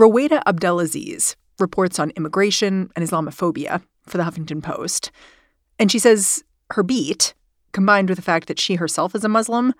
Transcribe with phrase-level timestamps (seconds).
[0.00, 5.10] Rowaida Abdelaziz reports on immigration and Islamophobia for the Huffington Post.
[5.78, 7.34] And she says her beat,
[7.72, 9.74] combined with the fact that she herself is a Muslim,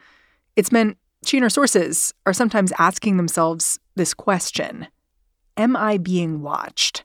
[0.56, 4.88] it's meant she and her sources are sometimes asking themselves this question
[5.56, 7.04] Am I being watched?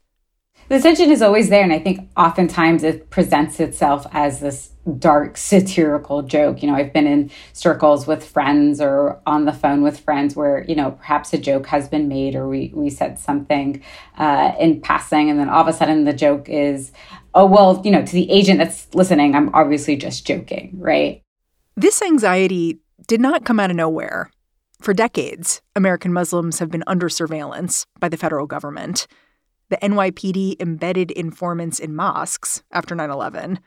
[0.68, 1.64] The tension is always there.
[1.64, 6.62] And I think oftentimes it presents itself as this dark satirical joke.
[6.62, 10.64] You know, I've been in circles with friends or on the phone with friends where,
[10.68, 13.84] you know, perhaps a joke has been made or we, we said something
[14.18, 15.30] uh, in passing.
[15.30, 16.92] And then all of a sudden the joke is,
[17.34, 21.22] oh, well, you know, to the agent that's listening, I'm obviously just joking, right?
[21.76, 24.32] This anxiety did not come out of nowhere.
[24.82, 29.08] For decades, American Muslims have been under surveillance by the federal government.
[29.70, 33.60] The NYPD embedded informants in mosques after 9 11.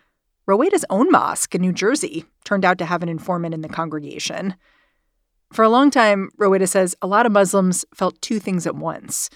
[0.48, 4.54] Rowaida's own mosque in New Jersey turned out to have an informant in the congregation.
[5.52, 9.28] For a long time, Rowaida says a lot of Muslims felt two things at once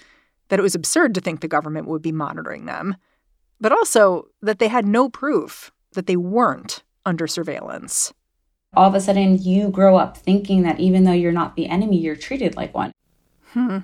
[0.49, 2.95] that it was absurd to think the government would be monitoring them,
[3.59, 8.13] but also that they had no proof that they weren't under surveillance
[8.75, 11.97] all of a sudden you grow up thinking that even though you're not the enemy,
[11.97, 12.91] you're treated like one.
[13.51, 13.79] Hmm.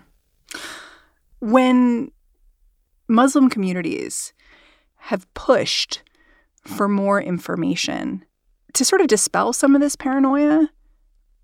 [1.40, 2.12] When
[3.10, 4.34] Muslim communities
[4.98, 6.04] have pushed
[6.64, 8.24] for more information
[8.74, 10.70] to sort of dispel some of this paranoia,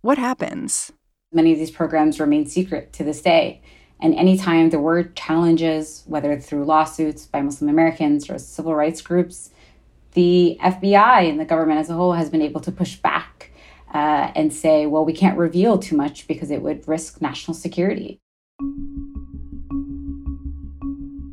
[0.02, 0.92] what happens?
[1.34, 3.64] Many of these programs remain secret to this day.
[4.00, 9.50] And anytime there were challenges, whether through lawsuits by Muslim Americans or civil rights groups,
[10.14, 13.52] the FBI and the government as a whole has been able to push back
[13.92, 18.20] uh, and say, well, we can't reveal too much because it would risk national security.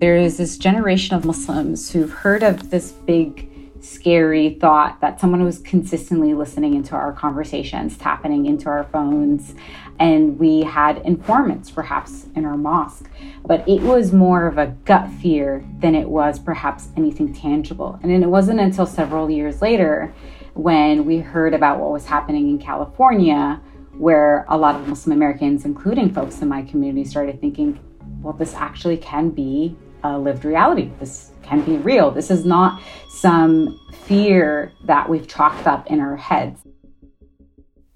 [0.02, 3.48] There is this generation of Muslims who've heard of this big,
[3.80, 9.54] scary thought that someone was consistently listening into our conversations, tapping into our phones,
[10.00, 13.08] and we had informants perhaps in our mosque.
[13.46, 18.00] But it was more of a gut fear than it was perhaps anything tangible.
[18.02, 20.12] And it wasn't until several years later
[20.54, 23.60] when we heard about what was happening in California,
[23.98, 27.78] where a lot of Muslim Americans, including folks in my community, started thinking,
[28.20, 30.90] well, this actually can be a lived reality.
[30.98, 32.10] This can be real.
[32.10, 36.60] This is not some fear that we've chalked up in our heads.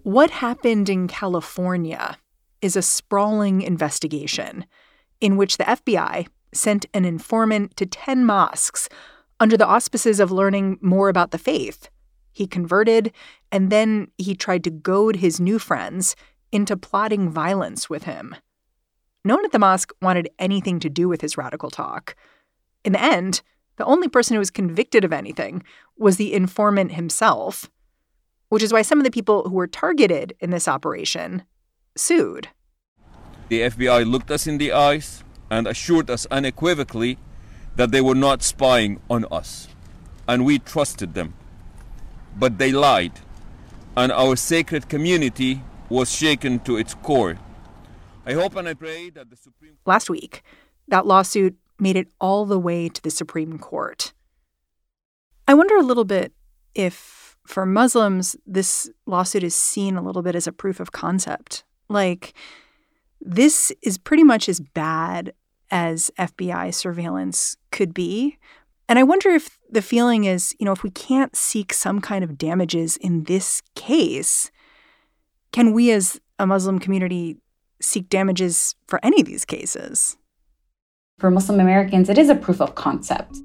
[0.03, 2.17] What happened in California
[2.63, 4.65] is a sprawling investigation
[5.21, 8.89] in which the FBI sent an informant to 10 mosques
[9.41, 11.89] under the auspices of learning more about the faith.
[12.33, 13.13] He converted,
[13.51, 16.17] and then he tried to goad his new friends
[16.53, 18.37] into plotting violence with him.
[19.27, 22.17] No one at the mosque wanted anything to do with his radical talk.
[22.85, 23.43] In the end,
[23.77, 25.63] the only person who was convicted of anything
[25.99, 27.69] was the informant himself
[28.49, 31.43] which is why some of the people who were targeted in this operation
[31.97, 32.49] sued.
[33.49, 37.19] The FBI looked us in the eyes and assured us unequivocally
[37.77, 39.69] that they were not spying on us,
[40.27, 41.35] and we trusted them.
[42.37, 43.13] But they lied,
[43.97, 47.39] and our sacred community was shaken to its core.
[48.27, 50.43] I hope and I pray that the Supreme Last week,
[50.89, 54.13] that lawsuit made it all the way to the Supreme Court.
[55.47, 56.33] I wonder a little bit
[56.75, 61.63] if for Muslims, this lawsuit is seen a little bit as a proof of concept.
[61.89, 62.35] Like,
[63.21, 65.33] this is pretty much as bad
[65.71, 68.39] as FBI surveillance could be.
[68.89, 72.25] And I wonder if the feeling is, you know, if we can't seek some kind
[72.25, 74.51] of damages in this case,
[75.53, 77.37] can we as a Muslim community
[77.87, 80.17] seek damages for any of these cases?
[81.19, 83.37] For Muslim Americans, it is a proof of concept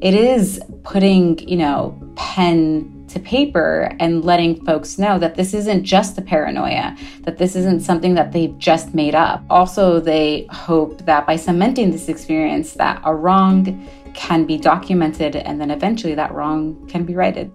[0.00, 5.84] it is putting, you know, pen to paper and letting folks know that this isn't
[5.84, 9.44] just a paranoia, that this isn't something that they've just made up.
[9.50, 15.60] Also, they hope that by cementing this experience that a wrong can be documented and
[15.60, 17.52] then eventually that wrong can be righted.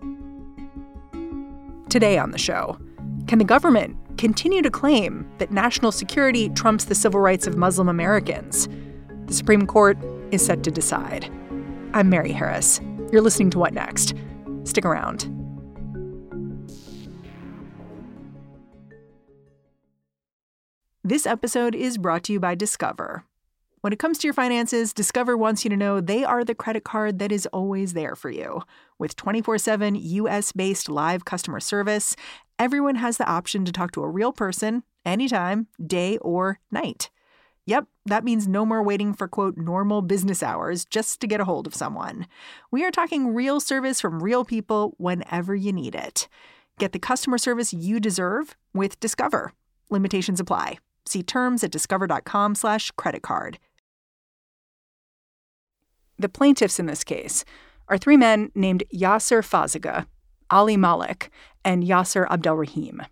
[1.89, 2.77] Today on the show,
[3.27, 7.89] can the government continue to claim that national security trumps the civil rights of Muslim
[7.89, 8.67] Americans?
[9.25, 9.97] The Supreme Court
[10.31, 11.29] is set to decide.
[11.93, 12.79] I'm Mary Harris.
[13.11, 14.13] You're listening to What Next?
[14.63, 15.31] Stick around.
[21.03, 23.25] This episode is brought to you by Discover.
[23.81, 26.83] When it comes to your finances, Discover wants you to know they are the credit
[26.83, 28.63] card that is always there for you.
[28.97, 32.15] With 24 7 US based live customer service,
[32.59, 37.09] everyone has the option to talk to a real person anytime, day or night.
[37.67, 41.45] Yep, that means no more waiting for quote normal business hours just to get a
[41.45, 42.27] hold of someone.
[42.71, 46.27] We are talking real service from real people whenever you need it.
[46.77, 49.53] Get the customer service you deserve with Discover.
[49.89, 50.77] Limitations apply.
[51.05, 53.57] See terms at discover.com slash credit card.
[56.17, 57.43] The plaintiffs in this case
[57.87, 60.07] are three men named Yasser Fazaga,
[60.49, 61.29] Ali Malik,
[61.63, 63.05] and Yasser Abdelrahim.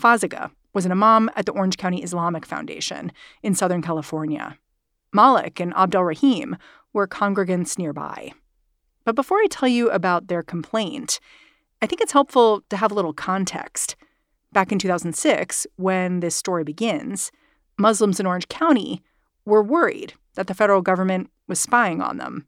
[0.00, 3.12] Fazaga was an imam at the Orange County Islamic Foundation
[3.42, 4.58] in Southern California.
[5.12, 6.56] Malik and Abdelrahim
[6.92, 8.32] were congregants nearby.
[9.04, 11.20] But before I tell you about their complaint,
[11.80, 13.96] I think it's helpful to have a little context.
[14.52, 17.32] Back in 2006, when this story begins,
[17.78, 19.02] Muslims in Orange County
[19.44, 22.46] were worried that the federal government was spying on them.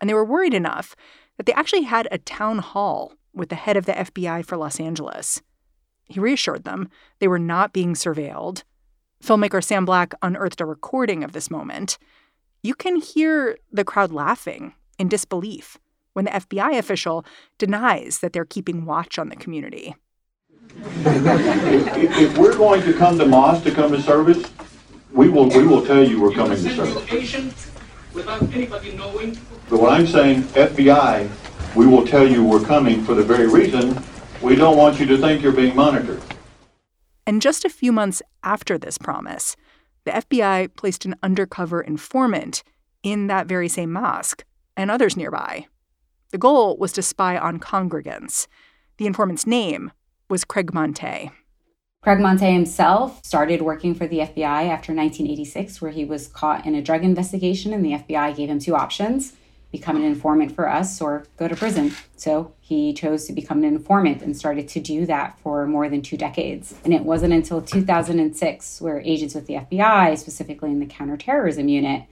[0.00, 0.96] And they were worried enough
[1.36, 4.80] that they actually had a town hall with the head of the FBI for Los
[4.80, 5.42] Angeles.
[6.04, 6.88] He reassured them
[7.18, 8.64] they were not being surveilled.
[9.22, 11.98] Filmmaker Sam Black unearthed a recording of this moment.
[12.62, 15.78] You can hear the crowd laughing in disbelief
[16.12, 17.24] when the FBI official
[17.58, 19.94] denies that they're keeping watch on the community.
[21.04, 24.50] If we're going to come to mosque to come to service,
[25.12, 27.72] we will we will tell you we're coming to service.
[28.14, 29.38] Without anybody knowing.
[29.70, 31.28] But what I'm saying, FBI,
[31.74, 33.98] we will tell you we're coming for the very reason
[34.42, 36.20] we don't want you to think you're being monitored.
[37.26, 39.56] And just a few months after this promise,
[40.04, 42.62] the FBI placed an undercover informant
[43.02, 44.44] in that very same mosque
[44.76, 45.66] and others nearby.
[46.30, 48.48] The goal was to spy on congregants.
[48.96, 49.92] The informant's name
[50.28, 51.30] was Craig Monteilh.
[52.02, 56.74] Craig Monteilh himself started working for the FBI after 1986, where he was caught in
[56.74, 59.34] a drug investigation, and the FBI gave him two options
[59.72, 61.92] become an informant for us or go to prison.
[62.16, 66.02] So he chose to become an informant and started to do that for more than
[66.02, 66.74] two decades.
[66.84, 72.04] And it wasn't until 2006 where agents with the FBI, specifically in the counterterrorism unit,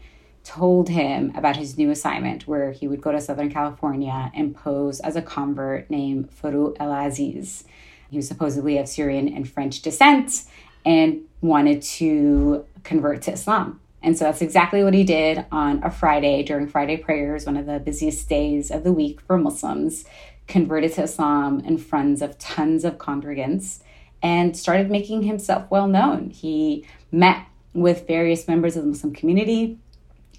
[0.42, 4.98] told him about his new assignment where he would go to Southern California and pose
[5.00, 7.64] as a convert named Farouk El Aziz.
[8.10, 10.44] He was supposedly of Syrian and French descent
[10.84, 13.80] and wanted to convert to Islam.
[14.02, 17.66] And so that's exactly what he did on a Friday during Friday prayers, one of
[17.66, 20.04] the busiest days of the week for Muslims,
[20.46, 23.80] converted to Islam in front of tons of congregants
[24.22, 26.30] and started making himself well known.
[26.30, 29.78] He met with various members of the Muslim community,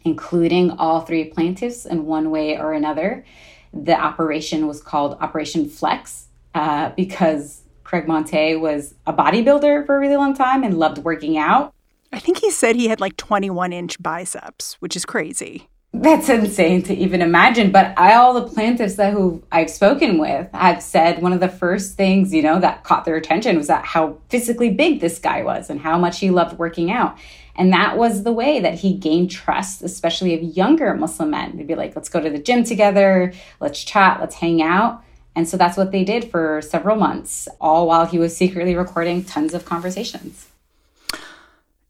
[0.03, 3.25] including all three plaintiffs in one way or another.
[3.73, 9.99] The operation was called Operation Flex uh, because Craig Monteilh was a bodybuilder for a
[9.99, 11.73] really long time and loved working out.
[12.11, 15.67] I think he said he had like 21 inch biceps, which is crazy.
[15.93, 17.71] That's insane to even imagine.
[17.71, 21.49] But I, all the plaintiffs that who I've spoken with have said one of the
[21.49, 25.43] first things, you know, that caught their attention was that how physically big this guy
[25.43, 27.17] was and how much he loved working out.
[27.57, 31.57] And that was the way that he gained trust, especially of younger Muslim men.
[31.57, 35.03] They'd be like, let's go to the gym together, let's chat, let's hang out.
[35.35, 39.25] And so that's what they did for several months, all while he was secretly recording
[39.25, 40.47] tons of conversations.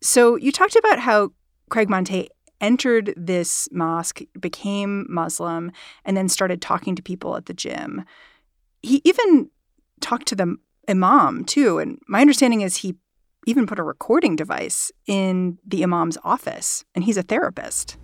[0.02, 1.32] So you talked about how
[1.70, 2.28] Craig Monteilh
[2.60, 5.72] entered this mosque, became Muslim,
[6.06, 8.04] and then started talking to people at the gym.
[8.82, 9.50] He even
[10.00, 10.58] talked to the
[10.90, 11.80] imam too.
[11.80, 12.96] And my understanding is he
[13.48, 17.98] even put a recording device in the imam's office, and he's a therapist.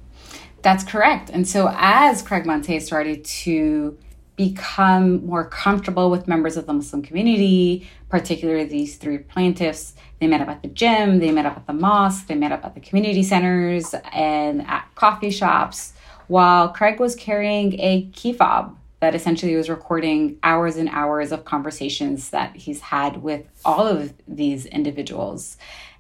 [0.64, 1.30] That's correct.
[1.30, 3.98] And so as Craig Monteilh started to
[4.38, 10.42] become more comfortable with members of the Muslim community, particularly these three plaintiffs, they met
[10.42, 12.80] up at the gym, they met up at the mosque, they met up at the
[12.80, 15.94] community centers and at coffee shops,
[16.28, 21.46] while Craig was carrying a key fob that essentially was recording hours and hours of
[21.46, 25.58] conversations that he's had with all of these individuals.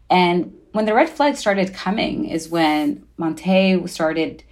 [0.09, 4.43] And when the red flag started coming is when Monteilh started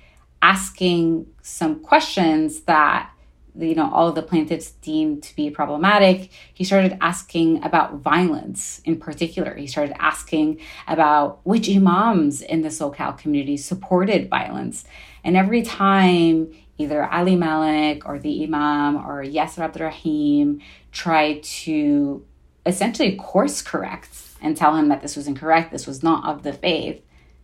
[0.41, 3.11] asking some questions that
[3.57, 6.29] you know all of the plaintiffs deemed to be problematic.
[6.53, 9.55] He started asking about violence in particular.
[9.55, 14.85] He started asking about which imams in the socal community supported violence.
[15.23, 22.25] And every time either ali malik or the imam or yasser abdurrahim tried to
[22.65, 24.09] essentially course correct
[24.41, 27.01] and tell him that this was incorrect this was not of the faith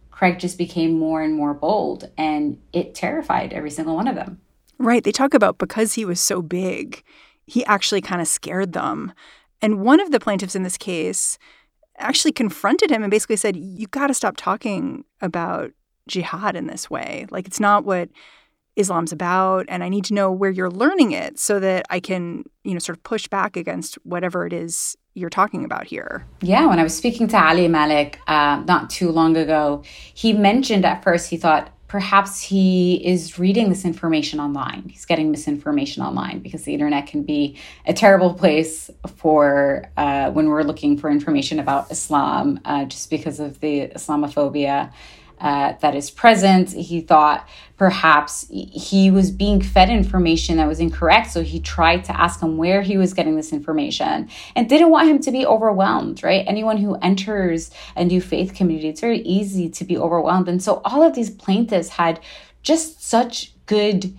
[0.10, 4.40] craig just became more and more bold and it terrified every single one of them
[4.82, 5.04] Right.
[5.04, 7.04] They talk about because he was so big,
[7.46, 9.14] he actually kind of scared them.
[9.62, 11.38] And one of the plaintiffs in this case
[11.98, 15.72] actually confronted him and basically said, You got to stop talking about
[16.08, 17.28] jihad in this way.
[17.30, 18.10] Like, it's not what
[18.76, 19.66] Islam's about.
[19.70, 22.80] And I need to know where you're learning it so that I can, you know,
[22.80, 26.26] sort of push back against whatever it is you're talking about here.
[26.42, 30.86] Yeah, when I was speaking to Ali Malik uh, not too long ago, he mentioned
[30.86, 34.88] at first he thought perhaps he is reading this information online.
[34.88, 40.48] He's getting misinformation online because the internet can be a terrible place for uh, when
[40.48, 44.90] we're looking for information about Islam, uh, just because of the Islamophobia
[45.42, 46.72] uh, that is present.
[46.72, 51.32] He thought perhaps he was being fed information that was incorrect.
[51.32, 55.10] So he tried to ask him where he was getting this information and didn't want
[55.10, 56.46] him to be overwhelmed, right?
[56.48, 60.48] Anyone who enters a new faith community, it's very easy to be overwhelmed.
[60.48, 62.20] And so all of these plaintiffs had
[62.62, 64.16] just such good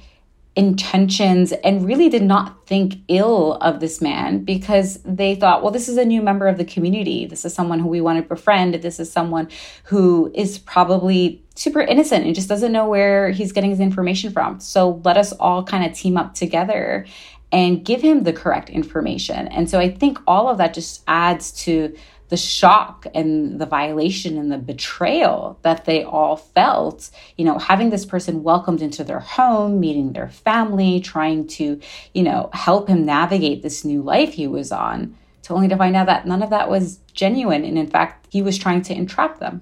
[0.55, 5.89] intentions and really did not think ill of this man because they thought, well, this
[5.89, 7.25] is a new member of the community.
[7.25, 8.75] This is someone who we want to befriend.
[8.75, 9.49] This is someone
[9.85, 14.61] who is probably super innocent and just doesn't know where he's getting his information from.
[14.61, 17.07] So let us all kind of team up together
[17.51, 19.49] and give him the correct information.
[19.49, 21.95] And so I think all of that just adds to
[22.33, 27.91] the shock and the violation and the betrayal that they all felt, you know, having
[27.91, 31.79] this person welcomed into their home, meeting their family, trying to,
[32.15, 35.95] you know, help him navigate this new life he was on, to only to find
[35.95, 37.67] out that none of that was genuine.
[37.67, 39.61] And in fact, he was trying to entrap them.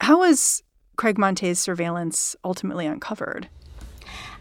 [0.00, 0.64] How was
[0.96, 3.48] Craig Monteilh's surveillance ultimately uncovered?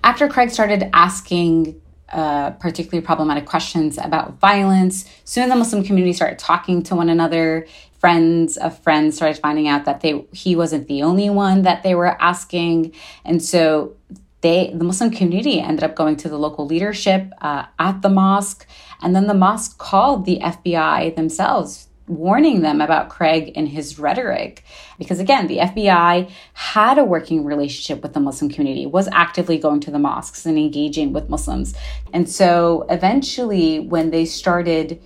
[0.03, 1.79] After Craig started asking
[2.11, 5.09] uh, particularly problematic questions about violence.
[5.23, 7.67] Soon the Muslim community started talking to one another.
[7.99, 11.95] Friends of friends started finding out that they he wasn't the only one that they
[11.95, 12.93] were asking,
[13.25, 13.95] and so
[14.41, 18.67] they the Muslim community ended up going to the local leadership uh, at the mosque,
[19.01, 24.63] and then the mosque called the FBI themselves warning them about Craig and his rhetoric.
[24.97, 29.81] Because again, the FBI had a working relationship with the Muslim community, was actively going
[29.81, 31.75] to the mosques and engaging with Muslims.
[32.13, 35.01] And so eventually, when they started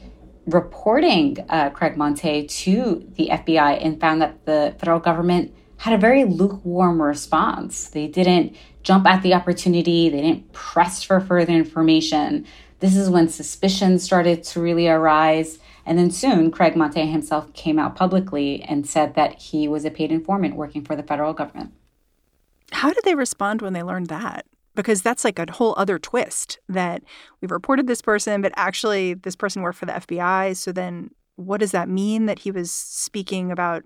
[0.45, 5.97] reporting uh, Craig Monteilh to the FBI and found that the federal government had a
[5.97, 12.45] very lukewarm response, they didn't jump at the opportunity, they didn't press for further information.
[12.79, 15.59] This is when suspicion started to really arise.
[15.85, 19.91] And then soon, Craig Monteilh himself came out publicly and said that he was a
[19.91, 21.73] paid informant working for the federal government.
[22.71, 24.45] How did they respond when they learned that?
[24.75, 27.03] Because that's like a whole other twist that
[27.41, 30.55] we've reported this person, but actually this person worked for the FBI.
[30.55, 33.83] So then what does that mean that he was speaking about,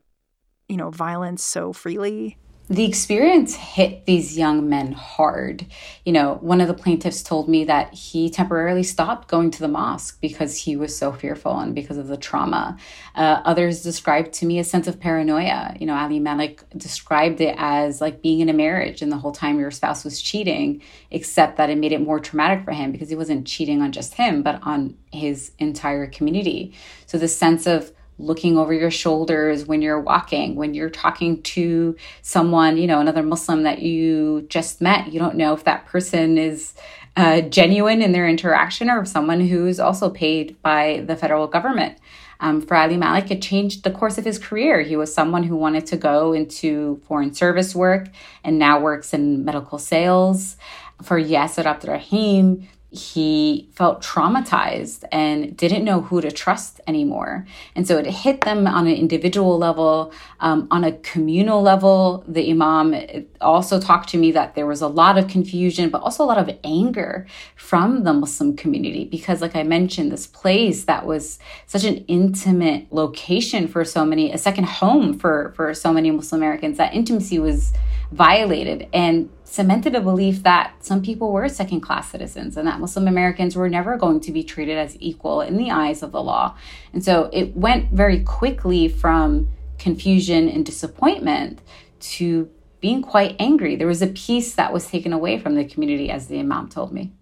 [0.68, 2.38] you know, violence so freely?
[2.67, 5.67] The experience hit these young men hard.
[6.03, 9.67] You know, one of the plaintiffs told me that he temporarily stopped going to the
[9.67, 12.75] mosque because he was so fearful and because of the trauma.
[13.13, 15.75] Uh, others described to me a sense of paranoia.
[15.79, 19.31] You know, Ali Malik described it as like being in a marriage and the whole
[19.31, 20.81] time your spouse was cheating,
[21.12, 24.15] except that it made it more traumatic for him because he wasn't cheating on just
[24.15, 26.74] him, but on his entire community.
[27.05, 31.95] So the sense of looking over your shoulders when you're walking, when you're talking to
[32.22, 35.12] someone, you know, another Muslim that you just met.
[35.12, 36.74] You don't know if that person is
[37.17, 41.98] uh, genuine in their interaction or someone who's also paid by the federal government.
[42.39, 44.81] Um, for Ali Malik, it changed the course of his career.
[44.81, 48.10] He was someone who wanted to go into foreign service work
[48.43, 50.57] and now works in medical sales.
[51.01, 57.46] For Yasser Abdurrahim, he felt traumatized and didn't know who to trust anymore.
[57.75, 62.24] And so it hit them on an individual level, um, on a communal level.
[62.28, 62.96] The Imam
[63.42, 66.38] also talked to me that there was a lot of confusion, but also a lot
[66.38, 71.84] of anger from the Muslim community because, like I mentioned, this place that was such
[71.84, 76.78] an intimate location for so many, a second home for, for so many Muslim Americans,
[76.78, 77.74] that intimacy was
[78.12, 78.88] violated.
[78.94, 83.56] And cemented a belief that some people were second class citizens and that Muslim Americans
[83.56, 86.58] were never going to be treated as equal in the eyes of the law.
[86.92, 89.48] And so it went very quickly from
[89.78, 91.62] confusion and disappointment
[92.00, 92.50] to
[92.82, 93.75] being quite angry.
[93.75, 96.92] There was a piece that was taken away from the community, as the Imam told
[96.92, 97.14] me.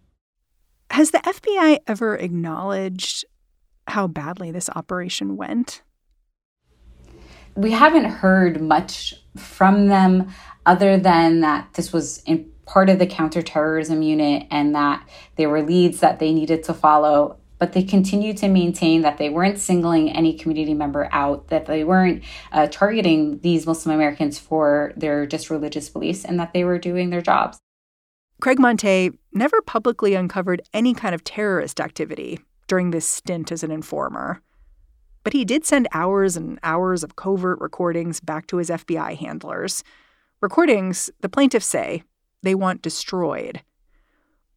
[0.90, 3.26] Has the FBI ever acknowledged
[3.88, 5.82] how badly this operation went?
[7.56, 10.30] We haven't heard much from them
[10.66, 12.24] other than that this was
[12.66, 17.38] part of the counterterrorism unit and that there were leads that they needed to follow
[17.64, 21.86] but they continued to maintain that they weren't singling any community member out, that they
[21.86, 26.78] weren't uh, targeting these Muslim Americans for their just religious beliefs, and that they were
[26.78, 27.60] doing their jobs.
[28.42, 33.72] Craig Monteilh never publicly uncovered any kind of terrorist activity during this stint as an
[33.72, 34.42] informer.
[35.24, 39.86] But he did send hours and hours of covert recordings back to his FBI handlers
[40.44, 42.04] Recordings, the plaintiffs say,
[42.42, 43.62] they want destroyed.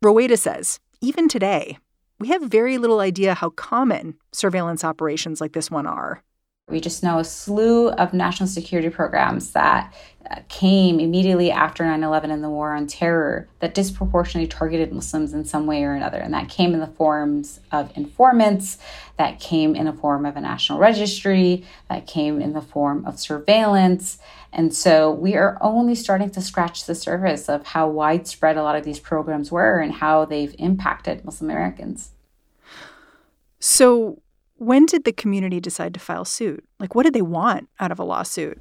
[0.05, 1.79] Rowaida says, even today,
[2.19, 6.25] we have very little idea how common surveillance operations like this one are.
[6.69, 9.95] We just know a slew of national security programs that
[10.29, 15.33] uh, came immediately after 9 11 and the war on terror that disproportionately targeted Muslims
[15.33, 16.19] in some way or another.
[16.19, 18.79] And that came in the forms of informants,
[19.17, 23.21] that came in the form of a national registry, that came in the form of
[23.21, 24.19] surveillance.
[24.57, 28.75] And so we are only starting to scratch the surface of how widespread a lot
[28.75, 32.13] of these programs were and how they've impacted Muslim Americans.
[33.61, 34.23] So,
[34.57, 36.65] when did the community decide to file suit?
[36.81, 38.59] Like, what did they want out of a lawsuit?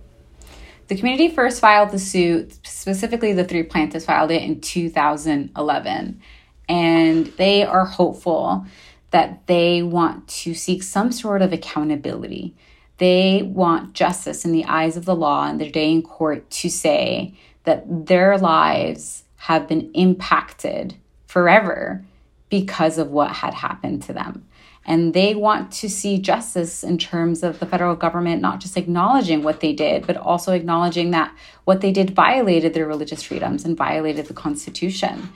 [0.87, 6.21] The community first filed the suit, specifically the three plaintiffs filed it in 2011.
[6.67, 8.65] And they are hopeful
[9.11, 12.53] that they want to seek some sort of accountability.
[12.97, 16.69] They want justice in the eyes of the law and their day in court to
[16.69, 17.33] say
[17.63, 20.95] that their lives have been impacted
[21.27, 22.05] forever
[22.49, 24.47] because of what had happened to them.
[24.87, 29.41] And they want to see justice in terms of the federal government not just acknowledging
[29.41, 33.75] what they did, but also acknowledging that what they did violated their religious freedoms and
[33.75, 35.27] violated the Constitution.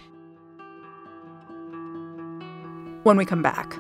[3.04, 3.76] When we come back,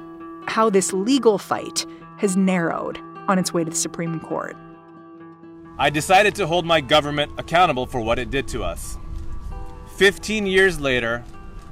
[0.47, 1.85] how this legal fight
[2.17, 4.57] has narrowed on its way to the Supreme Court.
[5.77, 8.97] I decided to hold my government accountable for what it did to us.
[9.95, 11.23] 15 years later,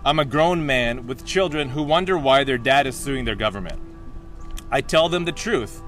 [0.06, 3.82] I'm a grown man with children who wonder why their dad is suing their government.
[4.72, 5.82] I tell them the truth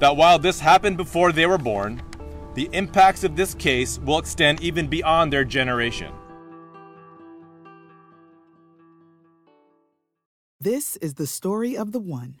[0.00, 2.02] that while this happened before they were born,
[2.54, 6.12] the impacts of this case will extend even beyond their generation.
[10.60, 12.40] This is the story of the one.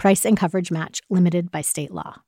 [0.00, 2.22] Price and coverage match limited by state law.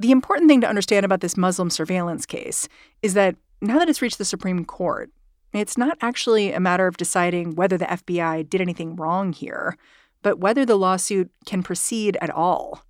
[0.00, 2.70] The important thing to understand about this Muslim surveillance case
[3.02, 5.10] is that now that it's reached the Supreme Court,
[5.52, 9.76] it's not actually a matter of deciding whether the FBI did anything wrong here,
[10.22, 12.82] but whether the lawsuit can proceed at all.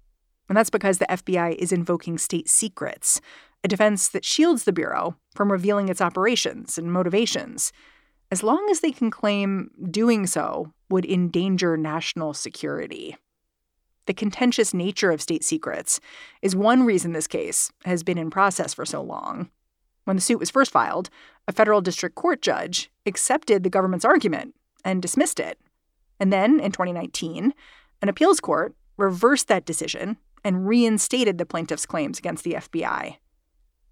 [0.49, 3.21] And that's because the FBI is invoking state secrets,
[3.65, 7.73] a defense that shields the Bureau from revealing its operations and motivations,
[8.31, 13.17] as long as they can claim doing so would endanger national security.
[14.07, 16.01] The contentious nature of state secrets
[16.41, 19.51] is one reason this case has been in process for so long.
[20.05, 21.11] When the suit was first filed,
[21.47, 25.59] a federal district court judge accepted the government's argument and dismissed it.
[26.19, 27.53] And then, in 2019,
[28.01, 33.17] an appeals court reversed that decision and reinstated the plaintiff's claims against the FBI.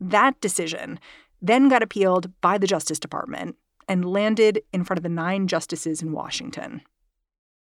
[0.01, 0.99] That decision
[1.43, 3.57] then got appealed by the Justice Department
[3.89, 6.83] and landed in front of the nine justices in Washington.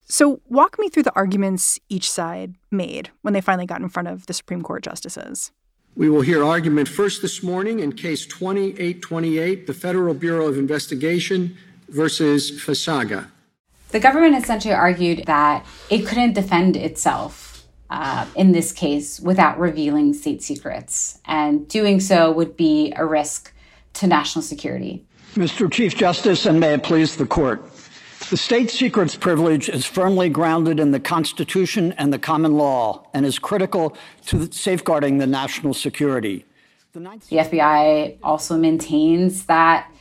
[0.06, 4.10] So, walk me through the arguments each side made when they finally got in front
[4.10, 5.52] of the Supreme Court justices.
[5.96, 11.56] We will hear argument first this morning in case 2828, the Federal Bureau of Investigation
[11.88, 13.28] versus Fazaga.
[13.92, 20.14] The government essentially argued that it couldn't defend itself uh, in this case without revealing
[20.14, 21.20] state secrets.
[21.26, 23.54] And doing so would be a risk
[23.94, 25.06] to national security.
[25.36, 25.72] Mr.
[25.72, 27.64] Chief Justice, and may it please the court.
[28.30, 33.26] The state secrets privilege is firmly grounded in the Constitution and the common law and
[33.26, 36.46] is critical to safeguarding the national security.
[36.94, 39.92] The, the FBI also maintains that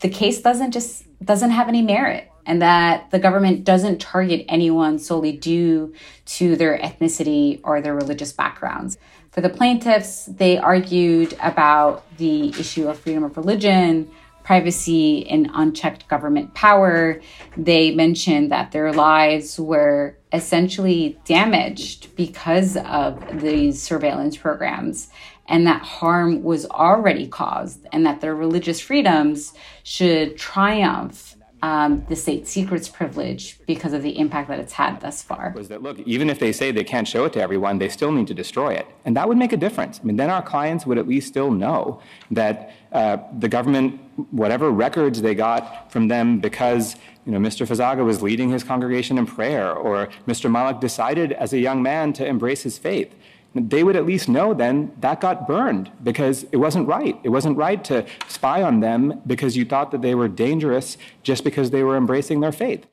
[0.00, 4.98] the case doesn't just doesn't have any merit and that the government doesn't target anyone
[4.98, 8.98] solely due to their ethnicity or their religious backgrounds.
[9.30, 14.10] For the plaintiffs, they argued about the issue of freedom of religion,
[14.44, 17.20] privacy and unchecked government power.
[17.56, 25.10] They mentioned that their lives were essentially damaged because of these surveillance programs
[25.48, 29.52] and that harm was already caused and that their religious freedoms
[29.82, 31.31] should triumph
[31.62, 35.52] um, the state secrets privilege because of the impact that it's had thus far.
[35.56, 38.10] Was that look, even if they say they can't show it to everyone, they still
[38.10, 40.00] need to destroy it, and that would make a difference.
[40.02, 42.00] I mean, then our clients would at least still know
[42.32, 44.00] that uh, the government,
[44.32, 47.64] whatever records they got from them, because you know Mr.
[47.64, 50.50] Fazaga was leading his congregation in prayer, or Mr.
[50.50, 53.14] Malik decided as a young man to embrace his faith
[53.54, 57.18] they would at least know then that got burned because it wasn't right.
[57.22, 61.44] It wasn't right to spy on them because you thought that they were dangerous just
[61.44, 62.86] because they were embracing their faith.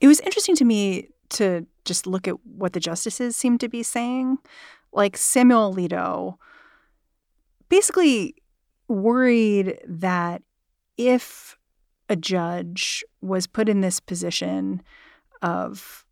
[0.00, 3.82] It was interesting to me to just look at what the justices seemed to be
[3.82, 4.38] saying.
[4.92, 6.36] Like Samuel Alito
[7.68, 8.34] basically
[8.88, 10.42] worried that
[10.96, 11.56] if
[12.08, 14.82] a judge was put in this position
[15.40, 16.04] of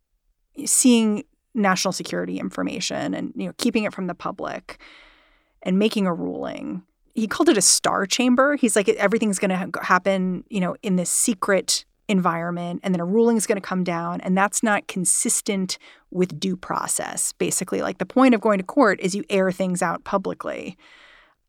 [0.64, 4.78] seeing national security information and you know keeping it from the public
[5.62, 6.82] and making a ruling.
[7.14, 8.56] He called it a star chamber.
[8.56, 13.04] He's like everything's going to happen, you know, in this secret environment and then a
[13.04, 15.78] ruling is going to come down and that's not consistent
[16.10, 17.32] with due process.
[17.32, 20.76] Basically, like the point of going to court is you air things out publicly.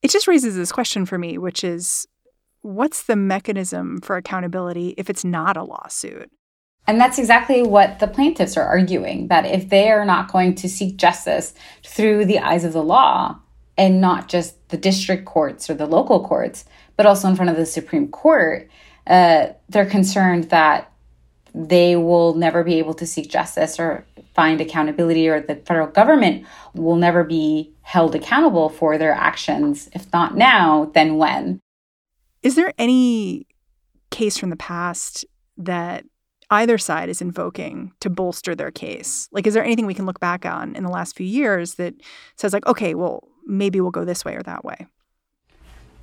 [0.01, 2.07] It just raises this question for me, which is
[2.61, 6.31] what's the mechanism for accountability if it's not a lawsuit?
[6.87, 10.67] And that's exactly what the plaintiffs are arguing that if they are not going to
[10.67, 11.53] seek justice
[11.85, 13.39] through the eyes of the law
[13.77, 16.65] and not just the district courts or the local courts,
[16.97, 18.69] but also in front of the Supreme Court,
[19.07, 20.91] uh, they're concerned that
[21.53, 26.45] they will never be able to seek justice or find accountability, or the federal government
[26.73, 29.89] will never be held accountable for their actions.
[29.93, 31.59] If not now, then when?
[32.41, 33.47] Is there any
[34.09, 35.25] case from the past
[35.57, 36.05] that
[36.51, 39.29] either side is invoking to bolster their case?
[39.31, 41.95] Like, is there anything we can look back on in the last few years that
[42.35, 44.85] says, like, okay, well, maybe we'll go this way or that way?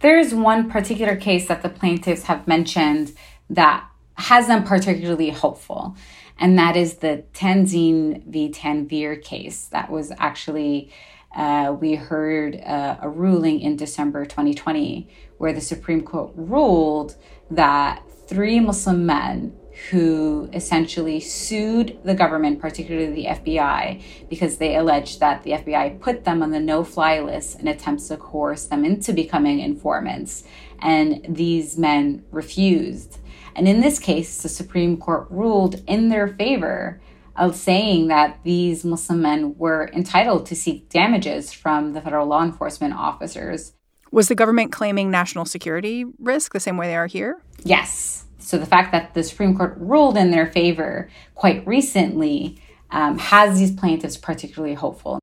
[0.00, 3.12] There's one particular case that the plaintiffs have mentioned
[3.50, 5.96] that has them particularly hopeful,
[6.38, 8.50] and that is the Tanzin v.
[8.50, 9.66] Tanvir case.
[9.66, 10.90] That was actually,
[11.36, 15.08] uh, we heard uh, a ruling in December 2020
[15.38, 17.16] where the Supreme Court ruled
[17.50, 19.56] that three Muslim men
[19.90, 26.24] who essentially sued the government, particularly the FBI, because they alleged that the FBI put
[26.24, 30.44] them on the no fly list in attempts to coerce them into becoming informants.
[30.80, 33.18] And these men refused.
[33.54, 37.00] And in this case, the Supreme Court ruled in their favor
[37.36, 42.42] of saying that these Muslim men were entitled to seek damages from the federal law
[42.42, 43.72] enforcement officers.
[44.10, 47.40] Was the government claiming national security risk the same way they are here?
[47.62, 48.24] Yes.
[48.38, 53.58] So the fact that the Supreme Court ruled in their favor quite recently um, has
[53.58, 55.18] these plaintiffs particularly hopeful.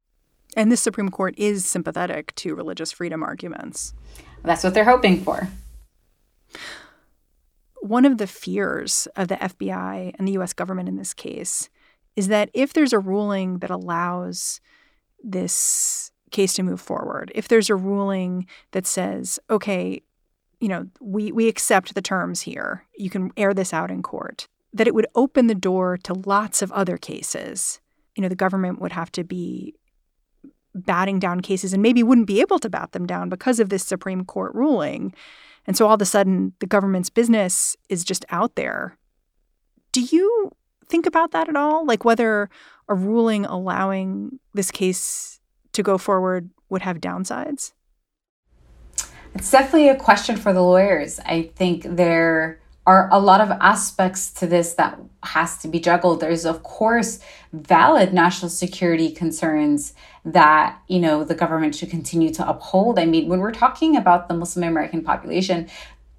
[0.56, 3.94] And the Supreme Court is sympathetic to religious freedom arguments.
[4.44, 5.50] That's what they're hoping for.
[7.82, 11.70] One of the fears of the FBI and the US government in this case
[12.16, 14.62] is that if there's a ruling that allows
[15.22, 20.02] this case to move forward, if there's a ruling that says, okay,
[20.60, 22.86] you know, we, we accept the terms here.
[22.98, 24.48] You can air this out in court.
[24.74, 27.80] That it would open the door to lots of other cases.
[28.16, 29.76] You know, the government would have to be
[30.74, 33.86] batting down cases and maybe wouldn't be able to bat them down because of this
[33.86, 35.14] Supreme Court ruling.
[35.66, 38.98] And so all of a sudden, the government's business is just out there.
[39.94, 40.52] Do you
[40.88, 41.86] think about that at all?
[41.86, 42.50] Like whether
[42.90, 45.40] a ruling allowing this case
[45.72, 47.72] to go forward would have downsides?
[49.36, 51.20] It's definitely a question for the lawyers.
[51.20, 56.22] I think there are a lot of aspects to this that has to be juggled.
[56.22, 57.20] There's of course
[57.52, 59.94] valid national security concerns
[60.24, 62.98] that, you know, the government should continue to uphold.
[62.98, 65.68] I mean, when we're talking about the Muslim American population,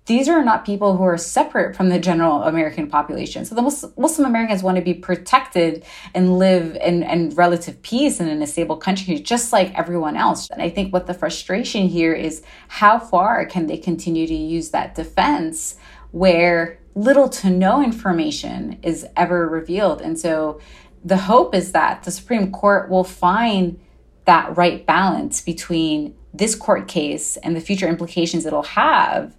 [0.06, 3.44] these are not people who are separate from the general American population.
[3.44, 8.30] So the Muslim Americans want to be protected and live in, in relative peace and
[8.30, 10.48] in a stable country, just like everyone else.
[10.50, 14.70] And I think what the frustration here is how far can they continue to use
[14.70, 15.76] that defense
[16.12, 20.00] where little to no information is ever revealed?
[20.00, 20.60] And so
[21.04, 23.80] the hope is that the Supreme Court will find
[24.24, 29.36] that right balance between this court case and the future implications it'll have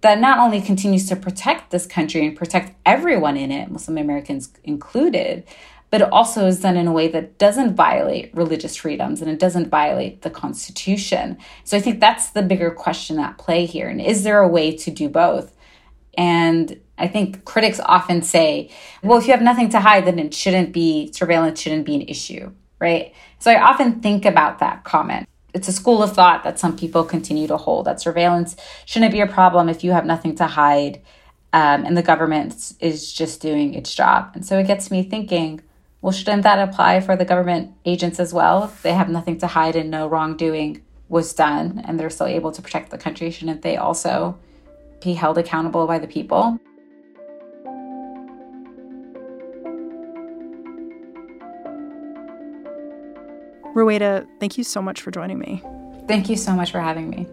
[0.00, 4.50] that not only continues to protect this country and protect everyone in it, Muslim Americans
[4.64, 5.44] included,
[5.90, 9.38] but it also is done in a way that doesn't violate religious freedoms and it
[9.38, 11.36] doesn't violate the Constitution.
[11.64, 13.88] So I think that's the bigger question at play here.
[13.88, 15.52] And is there a way to do both?
[16.16, 18.70] And I think critics often say,
[19.02, 22.02] well, if you have nothing to hide, then it shouldn't be, surveillance shouldn't be an
[22.02, 23.12] issue, right?
[23.38, 25.26] So I often think about that comment.
[25.52, 29.20] It's a school of thought that some people continue to hold that surveillance shouldn't be
[29.20, 31.02] a problem if you have nothing to hide
[31.52, 34.30] um, and the government is just doing its job.
[34.34, 35.60] And so it gets me thinking,
[36.00, 38.64] well, shouldn't that apply for the government agents as well?
[38.64, 42.52] If they have nothing to hide and no wrongdoing was done and they're still able
[42.52, 44.38] to protect the country, shouldn't they also
[45.02, 46.58] be held accountable by the people?
[53.74, 55.62] Rowaida, thank you so much for joining me.
[56.08, 57.26] Thank you so much for having me.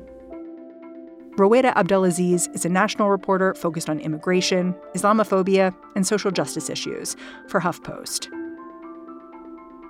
[1.37, 7.15] Rowaida Abdelaziz is a national reporter focused on immigration, Islamophobia, and social justice issues
[7.47, 8.27] for HuffPost.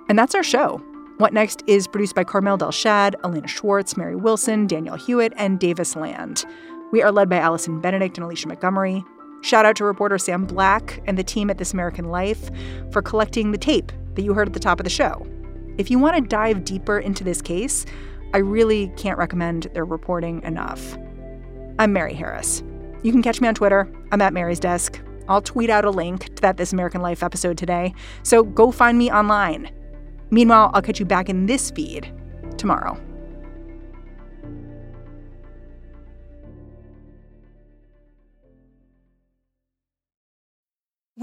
[0.08, 0.82] And that's our show.
[1.18, 5.96] What Next is produced by Carmel Delshad, Elena Schwartz, Mary Wilson, Daniel Hewitt, and Davis
[5.96, 6.44] Land.
[6.92, 9.04] We are led by Allison Benedict and Alicia Montgomery.
[9.42, 12.50] Shout out to reporter Sam Black and the team at This American Life
[12.90, 15.26] for collecting the tape that you heard at the top of the show.
[15.78, 17.86] If you want to dive deeper into this case,
[18.34, 20.98] I really can't recommend their reporting enough.
[21.78, 22.64] I'm Mary Harris.
[23.04, 23.88] You can catch me on Twitter.
[24.10, 25.00] I'm at Mary's Desk.
[25.28, 28.98] I'll tweet out a link to that This American Life episode today, so go find
[28.98, 29.70] me online.
[30.30, 32.12] Meanwhile, I'll catch you back in this feed
[32.56, 33.00] tomorrow.